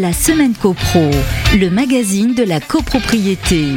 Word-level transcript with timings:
La 0.00 0.14
semaine 0.14 0.54
copro, 0.54 1.10
le 1.54 1.68
magazine 1.68 2.32
de 2.34 2.42
la 2.42 2.60
copropriété. 2.60 3.72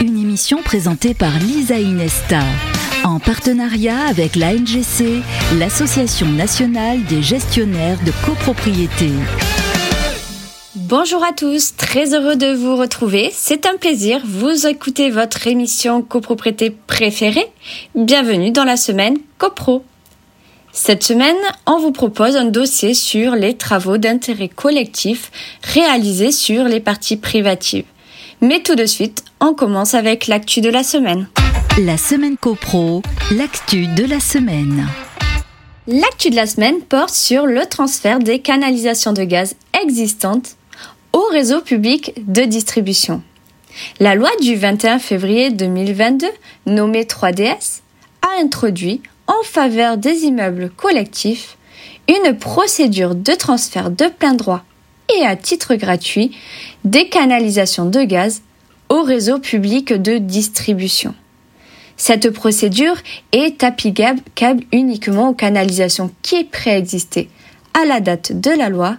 Une 0.00 0.18
émission 0.18 0.62
présentée 0.62 1.14
par 1.14 1.38
Lisa 1.38 1.78
Inesta, 1.78 2.40
en 3.04 3.20
partenariat 3.20 4.00
avec 4.08 4.34
l'ANGC, 4.34 5.22
l'Association 5.56 6.26
nationale 6.26 7.04
des 7.04 7.22
gestionnaires 7.22 7.98
de 8.04 8.10
copropriété. 8.26 9.10
Bonjour 10.74 11.22
à 11.22 11.32
tous, 11.32 11.76
très 11.76 12.14
heureux 12.14 12.34
de 12.34 12.52
vous 12.52 12.74
retrouver. 12.74 13.30
C'est 13.32 13.64
un 13.64 13.76
plaisir, 13.76 14.22
vous 14.24 14.66
écoutez 14.66 15.08
votre 15.08 15.46
émission 15.46 16.02
copropriété 16.02 16.70
préférée. 16.70 17.46
Bienvenue 17.94 18.50
dans 18.50 18.64
la 18.64 18.76
semaine 18.76 19.18
CoPro. 19.38 19.84
Cette 20.76 21.04
semaine, 21.04 21.36
on 21.66 21.78
vous 21.78 21.92
propose 21.92 22.34
un 22.34 22.46
dossier 22.46 22.94
sur 22.94 23.36
les 23.36 23.56
travaux 23.56 23.96
d'intérêt 23.96 24.48
collectif 24.48 25.30
réalisés 25.62 26.32
sur 26.32 26.64
les 26.64 26.80
parties 26.80 27.16
privatives. 27.16 27.84
Mais 28.40 28.60
tout 28.60 28.74
de 28.74 28.84
suite, 28.84 29.22
on 29.40 29.54
commence 29.54 29.94
avec 29.94 30.26
l'actu 30.26 30.60
de 30.60 30.68
la 30.68 30.82
semaine. 30.82 31.28
La 31.80 31.96
semaine 31.96 32.36
copro, 32.36 33.02
l'actu 33.30 33.86
de 33.86 34.04
la 34.04 34.18
semaine. 34.18 34.88
L'actu 35.86 36.30
de 36.30 36.36
la 36.36 36.46
semaine 36.48 36.80
porte 36.80 37.14
sur 37.14 37.46
le 37.46 37.64
transfert 37.66 38.18
des 38.18 38.40
canalisations 38.40 39.12
de 39.12 39.22
gaz 39.22 39.54
existantes 39.80 40.56
au 41.12 41.22
réseau 41.30 41.60
public 41.60 42.14
de 42.26 42.42
distribution. 42.42 43.22
La 44.00 44.16
loi 44.16 44.30
du 44.42 44.56
21 44.56 44.98
février 44.98 45.50
2022, 45.52 46.26
nommée 46.66 47.04
3DS, 47.04 47.80
a 48.22 48.42
introduit 48.42 49.02
en 49.26 49.42
faveur 49.42 49.96
des 49.96 50.24
immeubles 50.24 50.70
collectifs 50.70 51.56
une 52.08 52.36
procédure 52.36 53.14
de 53.14 53.32
transfert 53.32 53.90
de 53.90 54.06
plein 54.06 54.34
droit 54.34 54.62
et 55.14 55.24
à 55.24 55.36
titre 55.36 55.74
gratuit 55.74 56.36
des 56.84 57.08
canalisations 57.08 57.86
de 57.86 58.02
gaz 58.02 58.42
au 58.88 59.02
réseau 59.02 59.38
public 59.38 59.92
de 59.92 60.18
distribution. 60.18 61.14
Cette 61.96 62.30
procédure 62.30 62.96
est 63.32 63.62
applicable 63.62 64.64
uniquement 64.72 65.30
aux 65.30 65.34
canalisations 65.34 66.10
qui 66.22 66.44
préexistaient 66.44 67.28
à 67.72 67.84
la 67.86 68.00
date 68.00 68.38
de 68.38 68.50
la 68.50 68.68
loi 68.68 68.96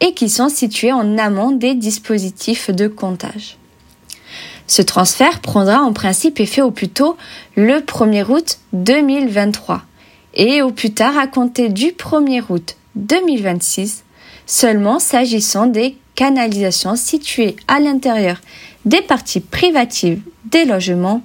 et 0.00 0.14
qui 0.14 0.28
sont 0.28 0.48
situées 0.48 0.92
en 0.92 1.18
amont 1.18 1.50
des 1.50 1.74
dispositifs 1.74 2.70
de 2.70 2.86
comptage. 2.86 3.56
Ce 4.68 4.82
transfert 4.82 5.40
prendra 5.40 5.80
en 5.80 5.92
principe 5.92 6.38
effet 6.38 6.60
au 6.60 6.70
plus 6.70 6.90
tôt 6.90 7.16
le 7.56 7.80
1er 7.80 8.30
août 8.30 8.58
2023 8.74 9.82
et 10.34 10.62
au 10.62 10.70
plus 10.70 10.92
tard 10.92 11.16
à 11.18 11.26
compter 11.26 11.70
du 11.70 11.86
1er 11.86 12.42
août 12.50 12.76
2026 12.94 14.04
seulement 14.46 14.98
s'agissant 14.98 15.66
des 15.66 15.96
canalisations 16.14 16.96
situées 16.96 17.56
à 17.66 17.80
l'intérieur 17.80 18.40
des 18.84 19.00
parties 19.00 19.40
privatives 19.40 20.20
des 20.44 20.66
logements 20.66 21.22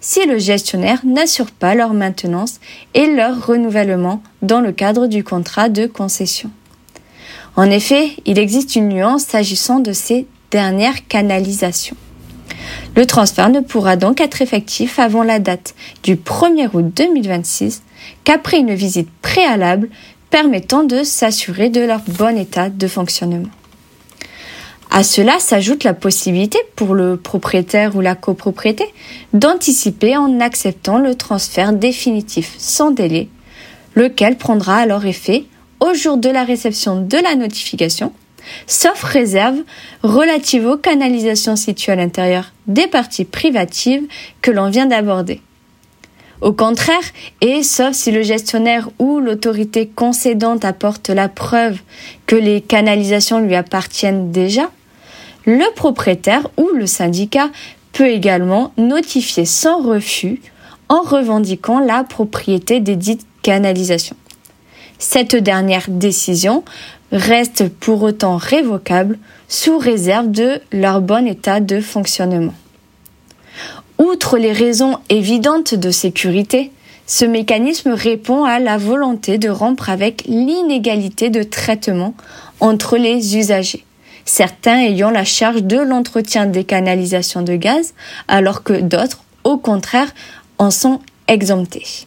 si 0.00 0.26
le 0.26 0.38
gestionnaire 0.38 1.00
n'assure 1.04 1.50
pas 1.50 1.74
leur 1.74 1.94
maintenance 1.94 2.60
et 2.92 3.06
leur 3.06 3.46
renouvellement 3.46 4.22
dans 4.42 4.60
le 4.60 4.72
cadre 4.72 5.06
du 5.06 5.24
contrat 5.24 5.68
de 5.68 5.86
concession. 5.86 6.50
En 7.56 7.70
effet, 7.70 8.16
il 8.26 8.38
existe 8.38 8.76
une 8.76 8.88
nuance 8.88 9.22
s'agissant 9.22 9.78
de 9.78 9.92
ces 9.92 10.26
dernières 10.50 11.06
canalisations. 11.06 11.96
Le 12.96 13.06
transfert 13.06 13.48
ne 13.48 13.60
pourra 13.60 13.96
donc 13.96 14.20
être 14.20 14.42
effectif 14.42 14.98
avant 14.98 15.22
la 15.22 15.38
date 15.38 15.74
du 16.02 16.16
1er 16.16 16.68
août 16.72 16.92
2026 16.94 17.82
qu'après 18.24 18.58
une 18.58 18.74
visite 18.74 19.08
préalable 19.22 19.88
permettant 20.30 20.84
de 20.84 21.02
s'assurer 21.02 21.68
de 21.68 21.80
leur 21.80 22.00
bon 22.08 22.36
état 22.36 22.70
de 22.70 22.86
fonctionnement. 22.88 23.48
À 24.90 25.04
cela 25.04 25.38
s'ajoute 25.38 25.84
la 25.84 25.94
possibilité 25.94 26.58
pour 26.76 26.94
le 26.94 27.16
propriétaire 27.16 27.96
ou 27.96 28.02
la 28.02 28.14
copropriété 28.14 28.84
d'anticiper 29.32 30.16
en 30.18 30.38
acceptant 30.40 30.98
le 30.98 31.14
transfert 31.14 31.72
définitif 31.72 32.54
sans 32.58 32.90
délai, 32.90 33.28
lequel 33.94 34.36
prendra 34.36 34.76
alors 34.76 35.06
effet 35.06 35.44
au 35.80 35.94
jour 35.94 36.18
de 36.18 36.28
la 36.28 36.44
réception 36.44 37.00
de 37.00 37.16
la 37.16 37.34
notification 37.34 38.12
sauf 38.66 39.02
réserve 39.02 39.58
relative 40.02 40.66
aux 40.66 40.76
canalisations 40.76 41.56
situées 41.56 41.92
à 41.92 41.96
l'intérieur 41.96 42.52
des 42.66 42.86
parties 42.86 43.24
privatives 43.24 44.02
que 44.40 44.50
l'on 44.50 44.70
vient 44.70 44.86
d'aborder. 44.86 45.40
Au 46.40 46.52
contraire, 46.52 47.04
et 47.40 47.62
sauf 47.62 47.92
si 47.92 48.10
le 48.10 48.22
gestionnaire 48.22 48.90
ou 48.98 49.20
l'autorité 49.20 49.86
concédante 49.86 50.64
apporte 50.64 51.08
la 51.08 51.28
preuve 51.28 51.78
que 52.26 52.34
les 52.34 52.60
canalisations 52.60 53.40
lui 53.40 53.54
appartiennent 53.54 54.32
déjà, 54.32 54.68
le 55.44 55.72
propriétaire 55.74 56.48
ou 56.56 56.68
le 56.74 56.86
syndicat 56.86 57.50
peut 57.92 58.08
également 58.08 58.72
notifier 58.76 59.44
sans 59.44 59.82
refus 59.82 60.40
en 60.88 61.02
revendiquant 61.02 61.78
la 61.78 62.02
propriété 62.02 62.80
des 62.80 62.96
dites 62.96 63.26
canalisations. 63.42 64.16
Cette 64.98 65.36
dernière 65.36 65.86
décision 65.88 66.64
restent 67.12 67.68
pour 67.68 68.02
autant 68.02 68.36
révocables 68.36 69.18
sous 69.48 69.78
réserve 69.78 70.30
de 70.30 70.60
leur 70.72 71.00
bon 71.00 71.26
état 71.26 71.60
de 71.60 71.80
fonctionnement. 71.80 72.54
Outre 73.98 74.38
les 74.38 74.52
raisons 74.52 74.98
évidentes 75.10 75.74
de 75.74 75.90
sécurité, 75.90 76.72
ce 77.06 77.24
mécanisme 77.24 77.90
répond 77.90 78.44
à 78.44 78.58
la 78.58 78.78
volonté 78.78 79.38
de 79.38 79.50
rompre 79.50 79.90
avec 79.90 80.24
l'inégalité 80.26 81.28
de 81.30 81.42
traitement 81.42 82.14
entre 82.60 82.96
les 82.96 83.36
usagers, 83.36 83.84
certains 84.24 84.78
ayant 84.78 85.10
la 85.10 85.24
charge 85.24 85.62
de 85.62 85.78
l'entretien 85.78 86.46
des 86.46 86.64
canalisations 86.64 87.42
de 87.42 87.56
gaz, 87.56 87.92
alors 88.28 88.62
que 88.62 88.80
d'autres, 88.80 89.22
au 89.44 89.58
contraire, 89.58 90.14
en 90.58 90.70
sont 90.70 91.00
exemptés. 91.28 92.06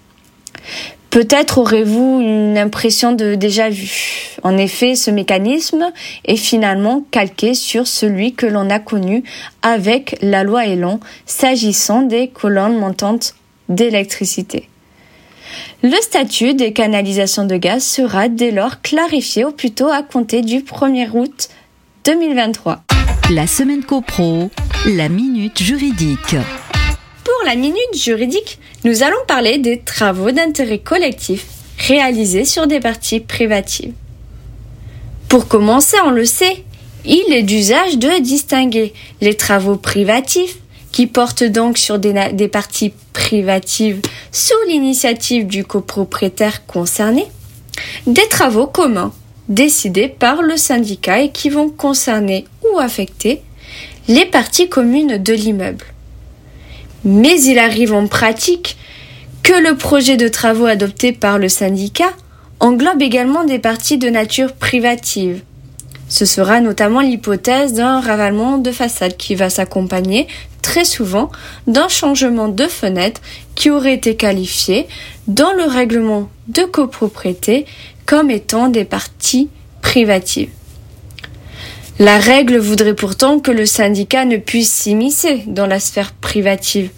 Peut-être 1.16 1.60
aurez-vous 1.60 2.20
une 2.20 2.58
impression 2.58 3.14
de 3.14 3.36
déjà 3.36 3.70
vu. 3.70 4.36
En 4.44 4.58
effet, 4.58 4.96
ce 4.96 5.10
mécanisme 5.10 5.94
est 6.26 6.36
finalement 6.36 7.06
calqué 7.10 7.54
sur 7.54 7.88
celui 7.88 8.34
que 8.34 8.46
l'on 8.46 8.70
a 8.70 8.80
connu 8.80 9.24
avec 9.62 10.18
la 10.22 10.44
loi 10.44 10.66
Elan 10.66 11.00
s'agissant 11.26 12.02
des 12.02 12.28
colonnes 12.28 12.78
montantes 12.78 13.36
d'électricité. 13.70 14.68
Le 15.84 15.96
statut 16.02 16.54
des 16.54 16.74
canalisations 16.74 17.46
de 17.46 17.56
gaz 17.56 17.82
sera 17.82 18.28
dès 18.28 18.52
lors 18.52 18.82
clarifié 18.82 19.46
au 19.46 19.52
plus 19.54 19.72
tôt 19.72 19.88
à 19.88 20.04
compter 20.04 20.42
du 20.42 20.64
1er 20.64 21.12
août 21.14 21.48
2023. 22.04 22.84
La 23.30 23.48
semaine 23.48 23.86
copro, 23.86 24.50
la 24.86 25.08
minute 25.08 25.64
juridique 25.64 26.36
la 27.46 27.56
minute 27.56 27.94
juridique, 27.94 28.60
nous 28.86 29.02
allons 29.02 29.18
parler 29.28 29.58
des 29.58 29.80
travaux 29.80 30.30
d'intérêt 30.30 30.78
collectif 30.78 31.48
réalisés 31.88 32.46
sur 32.46 32.68
des 32.68 32.80
parties 32.80 33.20
privatives. 33.20 33.94
Pour 35.28 35.48
commencer, 35.48 35.98
on 36.06 36.12
le 36.12 36.24
sait, 36.24 36.64
il 37.04 37.34
est 37.34 37.42
d'usage 37.42 37.98
de 37.98 38.22
distinguer 38.22 38.94
les 39.22 39.34
travaux 39.34 39.76
privatifs 39.76 40.60
qui 40.92 41.08
portent 41.08 41.44
donc 41.44 41.80
sur 41.80 41.98
des, 41.98 42.14
des 42.34 42.48
parties 42.48 42.94
privatives 43.12 44.02
sous 44.32 44.54
l'initiative 44.70 45.48
du 45.48 45.66
copropriétaire 45.66 46.68
concerné, 46.68 47.26
des 48.06 48.28
travaux 48.30 48.68
communs 48.68 49.14
décidés 49.50 50.08
par 50.08 50.44
le 50.44 50.58
syndicat 50.58 51.22
et 51.22 51.32
qui 51.32 51.50
vont 51.50 51.70
concerner 51.70 52.46
ou 52.64 52.78
affecter 52.78 53.42
les 54.08 54.26
parties 54.26 54.70
communes 54.70 55.18
de 55.18 55.34
l'immeuble. 55.34 55.86
Mais 57.06 57.40
il 57.44 57.60
arrive 57.60 57.94
en 57.94 58.08
pratique 58.08 58.78
que 59.44 59.54
le 59.54 59.78
projet 59.78 60.18
de 60.18 60.28
travaux 60.28 60.66
adopté 60.66 61.12
par 61.12 61.38
le 61.38 61.50
syndicat 61.50 62.12
englobe 62.60 63.02
également 63.02 63.44
des 63.44 63.60
parties 63.60 64.00
de 64.00 64.10
nature 64.10 64.54
privative. 64.54 65.42
Ce 66.10 66.26
sera 66.26 66.62
notamment 66.62 67.02
l'hypothèse 67.02 67.74
d'un 67.74 68.00
ravalement 68.00 68.58
de 68.58 68.72
façade 68.72 69.18
qui 69.18 69.36
va 69.36 69.50
s'accompagner 69.50 70.28
très 70.62 70.86
souvent 70.86 71.32
d'un 71.68 71.88
changement 71.88 72.48
de 72.48 72.66
fenêtre 72.66 73.22
qui 73.54 73.70
aurait 73.70 73.94
été 73.94 74.16
qualifié 74.16 74.88
dans 75.28 75.54
le 75.54 75.64
règlement 75.64 76.30
de 76.48 76.64
copropriété 76.64 77.66
comme 78.08 78.32
étant 78.32 78.68
des 78.68 78.86
parties 78.86 79.50
privatives. 79.82 80.50
La 81.98 82.18
règle 82.18 82.58
voudrait 82.58 82.94
pourtant 82.94 83.40
que 83.40 83.52
le 83.52 83.66
syndicat 83.66 84.26
ne 84.26 84.36
puisse 84.36 84.70
s'immiscer 84.70 85.44
dans 85.48 85.66
la 85.66 85.80
sphère 85.80 86.12
privative, 86.12 86.90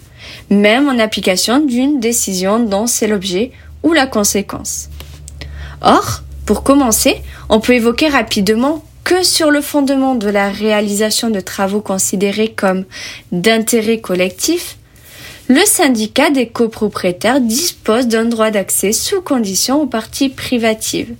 même 0.50 0.88
en 0.88 0.98
application 0.98 1.60
d'une 1.60 2.00
décision 2.00 2.58
dont 2.58 2.88
c'est 2.88 3.06
l'objet 3.06 3.52
ou 3.84 3.92
la 3.92 4.08
conséquence. 4.08 4.88
Or, 5.82 6.22
pour 6.46 6.64
commencer, 6.64 7.22
on 7.48 7.60
peut 7.60 7.74
évoquer 7.74 8.08
rapidement 8.08 8.82
que 9.04 9.22
sur 9.22 9.52
le 9.52 9.60
fondement 9.60 10.16
de 10.16 10.28
la 10.28 10.50
réalisation 10.50 11.30
de 11.30 11.38
travaux 11.38 11.80
considérés 11.80 12.48
comme 12.48 12.84
d'intérêt 13.30 14.00
collectif, 14.00 14.78
le 15.46 15.64
syndicat 15.64 16.30
des 16.30 16.48
copropriétaires 16.48 17.40
dispose 17.40 18.08
d'un 18.08 18.24
droit 18.24 18.50
d'accès 18.50 18.92
sous 18.92 19.20
condition 19.20 19.80
aux 19.80 19.86
parties 19.86 20.28
privatives. 20.28 21.14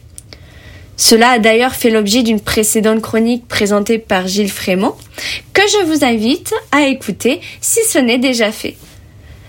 Cela 0.98 1.30
a 1.30 1.38
d'ailleurs 1.38 1.74
fait 1.74 1.90
l'objet 1.90 2.24
d'une 2.24 2.40
précédente 2.40 3.00
chronique 3.00 3.46
présentée 3.46 3.98
par 3.98 4.26
Gilles 4.26 4.50
Frémont, 4.50 4.96
que 5.54 5.62
je 5.62 5.86
vous 5.86 6.04
invite 6.04 6.52
à 6.72 6.88
écouter 6.88 7.40
si 7.60 7.78
ce 7.88 7.98
n'est 7.98 8.18
déjà 8.18 8.50
fait. 8.50 8.76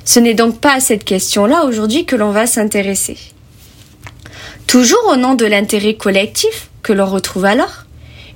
Ce 0.05 0.19
n'est 0.19 0.35
donc 0.35 0.59
pas 0.59 0.75
à 0.75 0.79
cette 0.79 1.03
question-là 1.03 1.65
aujourd'hui 1.65 2.05
que 2.05 2.15
l'on 2.15 2.29
va 2.29 2.45
s'intéresser. 2.45 3.17
Toujours 4.67 5.03
au 5.11 5.15
nom 5.15 5.33
de 5.33 5.45
l'intérêt 5.45 5.95
collectif 5.95 6.69
que 6.83 6.93
l'on 6.93 7.07
retrouve 7.07 7.45
alors, 7.45 7.85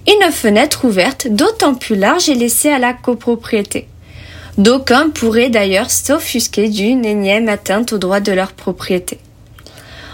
une 0.07 0.31
fenêtre 0.31 0.83
ouverte 0.83 1.27
d'autant 1.27 1.75
plus 1.75 1.95
large 1.95 2.29
est 2.29 2.33
laissée 2.33 2.69
à 2.69 2.79
la 2.79 2.93
copropriété. 2.93 3.87
D'aucuns 4.57 5.09
pourraient 5.09 5.51
d'ailleurs 5.51 5.91
s'offusquer 5.91 6.67
d'une 6.67 7.05
énième 7.05 7.47
atteinte 7.47 7.93
aux 7.93 7.99
droits 7.99 8.19
de 8.19 8.31
leur 8.31 8.53
propriété. 8.53 9.19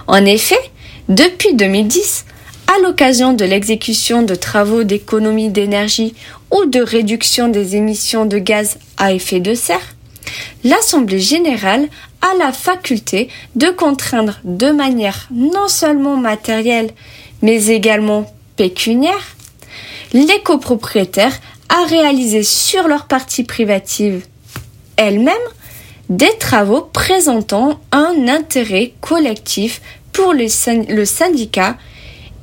En 0.07 0.25
effet, 0.25 0.59
depuis 1.07 1.55
2010, 1.55 2.25
l'occasion 2.81 3.33
de 3.33 3.45
l'exécution 3.45 4.23
de 4.23 4.35
travaux 4.35 4.83
d'économie 4.83 5.49
d'énergie 5.49 6.13
ou 6.51 6.65
de 6.65 6.79
réduction 6.79 7.47
des 7.47 7.75
émissions 7.75 8.25
de 8.25 8.37
gaz 8.37 8.77
à 8.97 9.13
effet 9.13 9.39
de 9.39 9.53
serre, 9.53 9.95
l'Assemblée 10.63 11.19
générale 11.19 11.87
a 12.21 12.37
la 12.37 12.51
faculté 12.51 13.29
de 13.55 13.69
contraindre 13.69 14.39
de 14.43 14.71
manière 14.71 15.27
non 15.31 15.67
seulement 15.67 16.17
matérielle, 16.17 16.91
mais 17.41 17.67
également 17.67 18.31
pécuniaire, 18.55 19.35
les 20.13 20.41
copropriétaires 20.43 21.39
à 21.69 21.85
réaliser 21.85 22.43
sur 22.43 22.87
leur 22.87 23.05
partie 23.05 23.43
privative 23.43 24.25
elle-même 24.97 25.35
des 26.09 26.31
travaux 26.39 26.81
présentant 26.81 27.79
un 27.91 28.27
intérêt 28.27 28.93
collectif 28.99 29.81
pour 30.11 30.33
le, 30.33 30.47
syndicat 31.05 31.77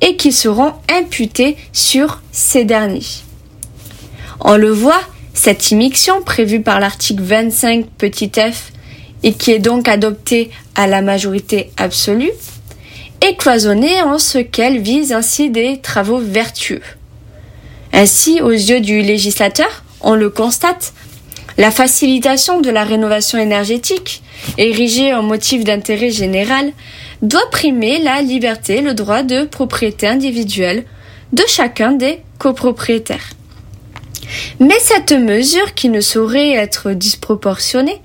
et 0.01 0.15
qui 0.15 0.31
seront 0.31 0.73
imputés 0.89 1.57
sur 1.73 2.21
ces 2.31 2.65
derniers. 2.65 3.05
On 4.39 4.57
le 4.57 4.69
voit, 4.69 5.01
cette 5.33 5.71
immixtion 5.71 6.21
prévue 6.21 6.61
par 6.61 6.79
l'article 6.79 7.23
25 7.23 7.85
petit 7.97 8.31
f 8.35 8.71
et 9.23 9.33
qui 9.33 9.51
est 9.51 9.59
donc 9.59 9.87
adoptée 9.87 10.51
à 10.75 10.87
la 10.87 11.01
majorité 11.01 11.71
absolue 11.77 12.31
est 13.21 13.35
cloisonnée 13.35 14.01
en 14.01 14.19
ce 14.19 14.37
qu'elle 14.37 14.79
vise 14.79 15.11
ainsi 15.11 15.49
des 15.49 15.79
travaux 15.81 16.19
vertueux. 16.19 16.83
Ainsi, 17.93 18.41
aux 18.41 18.51
yeux 18.51 18.79
du 18.79 19.01
législateur, 19.01 19.83
on 20.01 20.13
le 20.13 20.29
constate, 20.29 20.93
la 21.57 21.71
facilitation 21.71 22.61
de 22.61 22.69
la 22.69 22.83
rénovation 22.83 23.39
énergétique, 23.39 24.21
érigée 24.57 25.13
en 25.13 25.23
motif 25.23 25.63
d'intérêt 25.63 26.11
général, 26.11 26.71
doit 27.21 27.49
primer 27.51 27.99
la 27.99 28.21
liberté, 28.21 28.81
le 28.81 28.93
droit 28.93 29.23
de 29.23 29.43
propriété 29.45 30.07
individuelle 30.07 30.85
de 31.33 31.43
chacun 31.47 31.93
des 31.93 32.21
copropriétaires. 32.37 33.31
Mais 34.59 34.77
cette 34.79 35.13
mesure, 35.13 35.73
qui 35.73 35.89
ne 35.89 36.01
saurait 36.01 36.51
être 36.51 36.91
disproportionnée, 36.91 38.01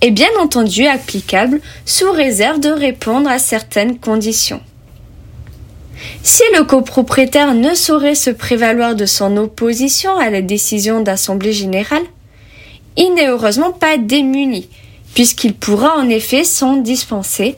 est 0.00 0.10
bien 0.10 0.28
entendu 0.40 0.86
applicable 0.86 1.60
sous 1.86 2.10
réserve 2.12 2.60
de 2.60 2.70
répondre 2.70 3.30
à 3.30 3.38
certaines 3.38 3.98
conditions. 3.98 4.60
Si 6.22 6.42
le 6.56 6.64
copropriétaire 6.64 7.54
ne 7.54 7.74
saurait 7.74 8.14
se 8.14 8.30
prévaloir 8.30 8.94
de 8.94 9.06
son 9.06 9.36
opposition 9.36 10.16
à 10.16 10.30
la 10.30 10.42
décision 10.42 11.00
d'Assemblée 11.00 11.52
générale, 11.52 12.02
il 12.98 13.14
n'est 13.14 13.28
heureusement 13.28 13.72
pas 13.72 13.96
démuni, 13.96 14.68
puisqu'il 15.14 15.54
pourra 15.54 15.96
en 15.96 16.10
effet 16.10 16.44
s'en 16.44 16.76
dispenser 16.76 17.56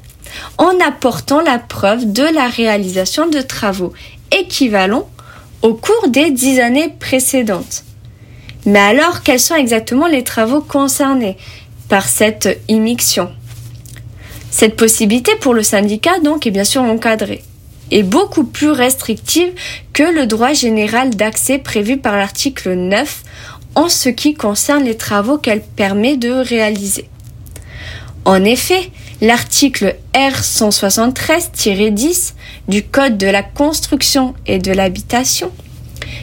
en 0.58 0.78
apportant 0.78 1.40
la 1.40 1.58
preuve 1.58 2.12
de 2.12 2.22
la 2.22 2.46
réalisation 2.46 3.28
de 3.28 3.40
travaux 3.40 3.92
équivalents 4.30 5.08
au 5.62 5.74
cours 5.74 6.08
des 6.08 6.30
dix 6.30 6.60
années 6.60 6.94
précédentes. 7.00 7.84
Mais 8.66 8.78
alors, 8.78 9.22
quels 9.22 9.40
sont 9.40 9.56
exactement 9.56 10.06
les 10.06 10.22
travaux 10.22 10.60
concernés 10.60 11.36
par 11.88 12.06
cette 12.06 12.60
immixtion? 12.68 13.30
Cette 14.50 14.76
possibilité 14.76 15.32
pour 15.40 15.54
le 15.54 15.62
syndicat, 15.62 16.20
donc, 16.20 16.46
est 16.46 16.50
bien 16.50 16.64
sûr 16.64 16.82
encadrée 16.82 17.42
et 17.90 18.02
beaucoup 18.02 18.44
plus 18.44 18.70
restrictive 18.70 19.52
que 19.92 20.02
le 20.02 20.26
droit 20.26 20.52
général 20.52 21.10
d'accès 21.10 21.58
prévu 21.58 21.96
par 21.96 22.16
l'article 22.16 22.74
9 22.74 23.22
en 23.74 23.88
ce 23.88 24.08
qui 24.08 24.34
concerne 24.34 24.84
les 24.84 24.96
travaux 24.96 25.38
qu'elle 25.38 25.62
permet 25.62 26.16
de 26.16 26.30
réaliser. 26.30 27.08
En 28.24 28.44
effet, 28.44 28.90
l'article 29.20 29.96
R173-10 30.14 32.34
du 32.68 32.82
Code 32.82 33.18
de 33.18 33.26
la 33.26 33.42
construction 33.42 34.34
et 34.46 34.58
de 34.58 34.72
l'habitation 34.72 35.50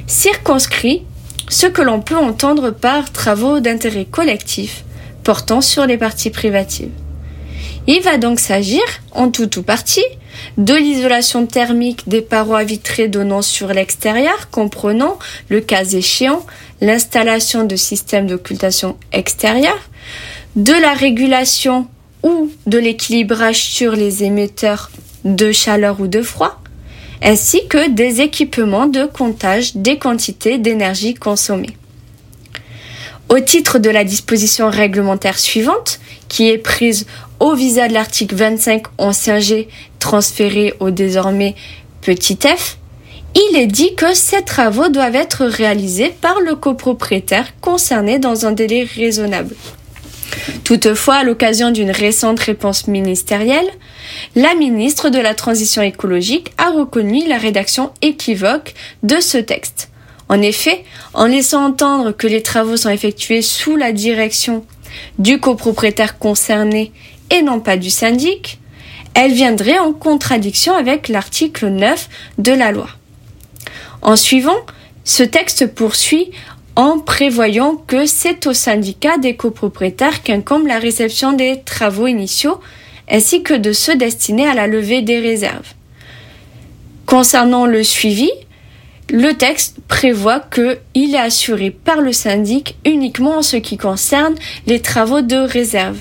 circonscrit 0.08 1.04
ce 1.50 1.68
que 1.68 1.82
l'on 1.82 2.02
peut 2.02 2.18
entendre 2.18 2.72
par 2.72 3.12
travaux 3.12 3.60
d'intérêt 3.60 4.06
collectif 4.06 4.84
portant 5.24 5.62
sur 5.62 5.86
les 5.86 5.98
parties 5.98 6.30
privatives. 6.30 6.92
Il 7.88 8.02
va 8.02 8.18
donc 8.18 8.40
s'agir, 8.40 8.82
en 9.12 9.30
tout 9.30 9.60
ou 9.60 9.64
partie, 9.64 10.06
de 10.58 10.74
l'isolation 10.74 11.46
thermique 11.46 12.08
des 12.08 12.22
parois 12.22 12.64
vitrées 12.64 13.08
donnant 13.08 13.42
sur 13.42 13.68
l'extérieur, 13.68 14.50
comprenant, 14.50 15.18
le 15.50 15.62
cas 15.62 15.86
échéant, 15.86 16.46
l'installation 16.82 17.64
de 17.64 17.76
systèmes 17.76 18.28
d'occultation 18.28 18.98
extérieure, 19.12 19.90
de 20.56 20.74
la 20.74 20.94
régulation 20.94 21.88
ou 22.24 22.52
de 22.66 22.78
l'équilibrage 22.78 23.64
sur 23.64 23.94
les 23.94 24.24
émetteurs 24.24 24.90
de 25.24 25.52
chaleur 25.52 26.00
ou 26.00 26.08
de 26.08 26.22
froid, 26.22 26.62
ainsi 27.22 27.68
que 27.68 27.90
des 27.90 28.22
équipements 28.22 28.88
de 28.88 29.06
comptage 29.06 29.76
des 29.76 29.98
quantités 29.98 30.58
d'énergie 30.58 31.14
consommées. 31.14 31.78
Au 33.30 33.40
titre 33.40 33.78
de 33.78 33.90
la 33.90 34.06
disposition 34.06 34.70
réglementaire 34.70 35.38
suivante, 35.38 36.00
qui 36.28 36.50
est 36.50 36.58
prise 36.58 37.06
au 37.40 37.54
visa 37.54 37.88
de 37.88 37.94
l'article 37.94 38.36
25 38.36 38.84
ancien 38.98 39.40
G 39.40 39.68
transféré 40.00 40.74
au 40.80 40.90
désormais 40.90 41.56
petit 42.02 42.38
f, 42.42 42.78
il 43.36 43.58
est 43.58 43.68
dit 43.68 43.94
que 43.96 44.14
ces 44.14 44.42
travaux 44.42 44.90
doivent 44.90 45.16
être 45.16 45.46
réalisés 45.46 46.14
par 46.22 46.40
le 46.40 46.56
copropriétaire 46.56 47.48
concerné 47.62 48.18
dans 48.20 48.46
un 48.46 48.52
délai 48.52 48.84
raisonnable. 48.84 49.56
Toutefois, 50.64 51.16
à 51.16 51.24
l'occasion 51.24 51.72
d'une 51.72 51.92
récente 51.92 52.40
réponse 52.40 52.88
ministérielle, 52.88 53.70
la 54.36 54.56
ministre 54.56 55.10
de 55.10 55.20
la 55.20 55.34
Transition 55.34 55.82
écologique 55.82 56.52
a 56.58 56.72
reconnu 56.72 57.28
la 57.28 57.38
rédaction 57.38 57.92
équivoque 58.02 58.74
de 59.04 59.20
ce 59.20 59.38
texte. 59.38 59.90
En 60.30 60.42
effet, 60.42 60.84
en 61.14 61.28
laissant 61.28 61.66
entendre 61.66 62.12
que 62.12 62.28
les 62.28 62.42
travaux 62.42 62.76
sont 62.76 62.90
effectués 62.90 63.42
sous 63.42 63.76
la 63.76 63.92
direction 63.92 64.66
du 65.20 65.40
copropriétaire 65.40 66.18
concerné 66.18 66.92
et 67.30 67.42
non 67.42 67.60
pas 67.60 67.78
du 67.78 67.90
syndic, 67.90 68.60
elle 69.14 69.34
viendrait 69.34 69.80
en 69.80 69.94
contradiction 69.94 70.76
avec 70.76 71.08
l'article 71.08 71.68
9 71.68 72.10
de 72.38 72.52
la 72.52 72.72
loi. 72.72 72.88
En 74.02 74.16
suivant, 74.16 74.58
ce 75.04 75.24
texte 75.24 75.74
poursuit 75.74 76.32
en 76.76 77.00
prévoyant 77.00 77.76
que 77.76 78.06
c'est 78.06 78.46
au 78.46 78.54
syndicat 78.54 79.18
des 79.18 79.36
copropriétaires 79.36 80.22
qu'incombe 80.22 80.68
la 80.68 80.78
réception 80.78 81.34
des 81.34 81.62
travaux 81.66 82.08
initiaux 82.08 82.60
ainsi 83.10 83.42
que 83.42 83.54
de 83.54 83.74
ceux 83.74 83.96
destinés 83.96 84.48
à 84.48 84.54
la 84.54 84.68
levée 84.68 85.02
des 85.02 85.20
réserves. 85.20 85.74
Concernant 87.06 87.66
le 87.66 87.84
suivi, 87.84 88.30
le 89.10 89.34
texte 89.34 89.78
prévoit 89.88 90.40
qu'il 90.40 91.16
est 91.16 91.20
assuré 91.20 91.72
par 91.72 92.02
le 92.02 92.12
syndic 92.12 92.78
uniquement 92.86 93.38
en 93.38 93.42
ce 93.42 93.58
qui 93.58 93.78
concerne 93.78 94.36
les 94.66 94.82
travaux 94.82 95.22
de 95.22 95.38
réserve. 95.38 95.98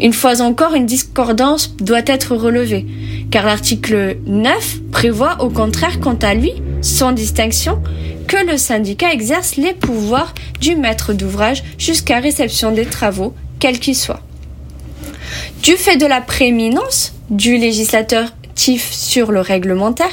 Une 0.00 0.12
fois 0.12 0.40
encore, 0.40 0.74
une 0.74 0.86
discordance 0.86 1.76
doit 1.76 2.02
être 2.06 2.36
relevée, 2.36 2.86
car 3.30 3.44
l'article 3.44 4.16
9 4.26 4.90
prévoit 4.92 5.42
au 5.42 5.48
contraire 5.48 5.98
quant 6.00 6.18
à 6.22 6.34
lui, 6.34 6.52
sans 6.82 7.12
distinction, 7.12 7.82
que 8.28 8.46
le 8.46 8.56
syndicat 8.56 9.12
exerce 9.12 9.56
les 9.56 9.72
pouvoirs 9.72 10.34
du 10.60 10.76
maître 10.76 11.12
d'ouvrage 11.12 11.64
jusqu'à 11.78 12.20
réception 12.20 12.72
des 12.72 12.86
travaux, 12.86 13.34
quels 13.58 13.80
qu'ils 13.80 13.96
soient. 13.96 14.20
Du 15.62 15.72
fait 15.72 15.96
de 15.96 16.06
la 16.06 16.20
prééminence 16.20 17.14
du 17.30 17.56
législateur 17.56 18.32
TIF 18.54 18.92
sur 18.92 19.32
le 19.32 19.40
réglementaire, 19.40 20.12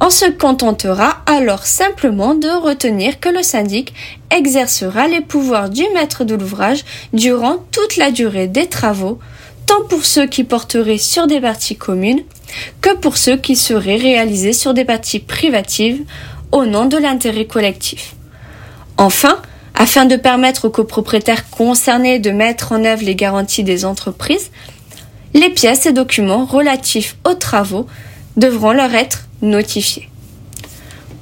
on 0.00 0.10
se 0.10 0.26
contentera 0.26 1.22
alors 1.26 1.66
simplement 1.66 2.34
de 2.34 2.48
retenir 2.48 3.18
que 3.18 3.28
le 3.28 3.42
syndic 3.42 3.94
exercera 4.30 5.08
les 5.08 5.20
pouvoirs 5.20 5.70
du 5.70 5.84
maître 5.94 6.24
de 6.24 6.34
l'ouvrage 6.34 6.84
durant 7.12 7.58
toute 7.72 7.96
la 7.96 8.10
durée 8.10 8.46
des 8.46 8.66
travaux, 8.66 9.18
tant 9.64 9.82
pour 9.88 10.04
ceux 10.04 10.26
qui 10.26 10.44
porteraient 10.44 10.98
sur 10.98 11.26
des 11.26 11.40
parties 11.40 11.76
communes 11.76 12.22
que 12.80 12.94
pour 12.96 13.16
ceux 13.16 13.36
qui 13.36 13.56
seraient 13.56 13.96
réalisés 13.96 14.52
sur 14.52 14.74
des 14.74 14.84
parties 14.84 15.18
privatives 15.18 16.02
au 16.52 16.66
nom 16.66 16.84
de 16.84 16.96
l'intérêt 16.96 17.46
collectif. 17.46 18.14
Enfin, 18.98 19.40
afin 19.74 20.04
de 20.04 20.16
permettre 20.16 20.66
aux 20.66 20.70
copropriétaires 20.70 21.50
concernés 21.50 22.18
de 22.18 22.30
mettre 22.30 22.72
en 22.72 22.84
œuvre 22.84 23.02
les 23.02 23.14
garanties 23.14 23.64
des 23.64 23.84
entreprises, 23.84 24.50
les 25.34 25.50
pièces 25.50 25.86
et 25.86 25.92
documents 25.92 26.46
relatifs 26.46 27.16
aux 27.28 27.34
travaux 27.34 27.86
devront 28.36 28.72
leur 28.72 28.94
être 28.94 29.25
notifiés. 29.42 30.08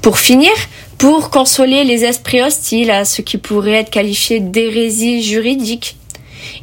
Pour 0.02 0.18
finir, 0.18 0.52
pour 0.99 1.30
consoler 1.30 1.85
les 1.85 2.04
esprits 2.04 2.42
hostiles 2.42 2.90
à 2.90 3.04
ce 3.04 3.23
qui 3.23 3.38
pourrait 3.38 3.73
être 3.73 3.90
qualifié 3.90 4.40
d'hérésie 4.40 5.23
juridique, 5.23 5.97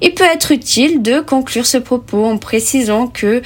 il 0.01 0.13
peut 0.13 0.23
être 0.23 0.51
utile 0.51 1.01
de 1.01 1.19
conclure 1.19 1.65
ce 1.65 1.77
propos 1.77 2.25
en 2.25 2.37
précisant 2.37 3.07
que 3.07 3.41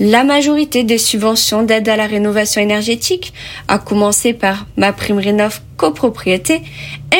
la 0.00 0.24
majorité 0.24 0.84
des 0.84 0.98
subventions 0.98 1.62
d'aide 1.62 1.88
à 1.88 1.96
la 1.96 2.06
rénovation 2.06 2.60
énergétique, 2.60 3.32
à 3.68 3.78
commencer 3.78 4.32
par 4.32 4.66
ma 4.76 4.92
prime 4.92 5.18
rénov 5.18 5.60
copropriété, 5.76 6.62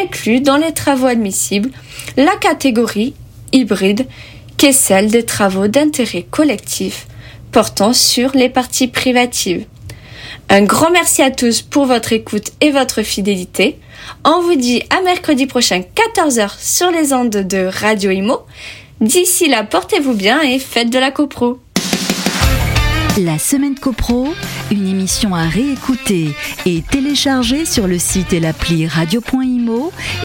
inclut 0.02 0.40
dans 0.40 0.56
les 0.56 0.72
travaux 0.72 1.06
admissibles 1.06 1.70
la 2.16 2.36
catégorie 2.36 3.14
hybride 3.52 4.06
qui 4.56 4.66
est 4.66 4.72
celle 4.72 5.10
des 5.10 5.24
travaux 5.24 5.68
d'intérêt 5.68 6.26
collectif 6.28 7.06
portant 7.52 7.92
sur 7.92 8.32
les 8.34 8.48
parties 8.48 8.88
privatives. 8.88 9.66
Un 10.54 10.64
grand 10.64 10.90
merci 10.90 11.22
à 11.22 11.30
tous 11.30 11.62
pour 11.62 11.86
votre 11.86 12.12
écoute 12.12 12.50
et 12.60 12.72
votre 12.72 13.00
fidélité. 13.00 13.78
On 14.22 14.42
vous 14.42 14.54
dit 14.54 14.82
à 14.90 15.00
mercredi 15.00 15.46
prochain 15.46 15.80
14h 15.80 16.58
sur 16.58 16.90
les 16.90 17.14
ondes 17.14 17.30
de 17.30 17.64
Radio 17.64 18.10
Imo. 18.10 18.40
D'ici 19.00 19.48
là, 19.48 19.64
portez-vous 19.64 20.12
bien 20.12 20.42
et 20.42 20.58
faites 20.58 20.90
de 20.90 20.98
la 20.98 21.10
copro. 21.10 21.58
La 23.18 23.38
semaine 23.38 23.78
copro, 23.78 24.28
une 24.70 24.88
émission 24.88 25.34
à 25.34 25.44
réécouter 25.44 26.28
et 26.66 26.82
télécharger 26.82 27.64
sur 27.64 27.86
le 27.86 27.98
site 27.98 28.34
et 28.34 28.40
l'appli 28.40 28.86
radio.imo 28.86 29.90